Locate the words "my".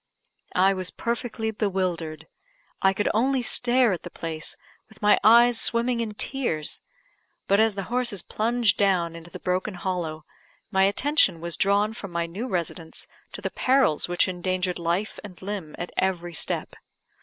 4.99-5.19, 10.71-10.85, 12.11-12.25